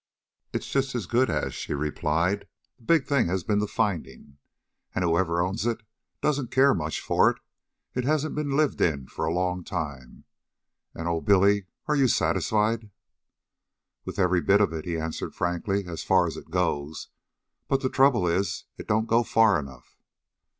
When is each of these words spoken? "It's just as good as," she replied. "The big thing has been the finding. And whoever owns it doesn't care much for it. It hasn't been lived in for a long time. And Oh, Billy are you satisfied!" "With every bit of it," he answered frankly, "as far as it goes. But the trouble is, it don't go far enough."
"It's 0.51 0.65
just 0.67 0.95
as 0.95 1.05
good 1.05 1.29
as," 1.29 1.53
she 1.53 1.75
replied. 1.75 2.47
"The 2.79 2.83
big 2.85 3.05
thing 3.05 3.27
has 3.27 3.43
been 3.43 3.59
the 3.59 3.67
finding. 3.67 4.39
And 4.95 5.03
whoever 5.03 5.43
owns 5.43 5.67
it 5.67 5.83
doesn't 6.21 6.49
care 6.49 6.73
much 6.73 6.99
for 6.99 7.29
it. 7.29 7.37
It 7.93 8.03
hasn't 8.03 8.33
been 8.33 8.57
lived 8.57 8.81
in 8.81 9.05
for 9.05 9.25
a 9.25 9.31
long 9.31 9.63
time. 9.63 10.23
And 10.95 11.07
Oh, 11.07 11.21
Billy 11.21 11.67
are 11.87 11.95
you 11.95 12.07
satisfied!" 12.07 12.89
"With 14.03 14.17
every 14.17 14.41
bit 14.41 14.59
of 14.59 14.73
it," 14.73 14.85
he 14.85 14.97
answered 14.97 15.35
frankly, 15.35 15.85
"as 15.85 16.03
far 16.03 16.25
as 16.25 16.35
it 16.35 16.49
goes. 16.49 17.09
But 17.67 17.81
the 17.81 17.89
trouble 17.91 18.27
is, 18.27 18.65
it 18.79 18.87
don't 18.87 19.05
go 19.05 19.21
far 19.21 19.59
enough." 19.59 19.99